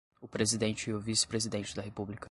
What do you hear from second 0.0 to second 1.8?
o presidente e o vice-presidente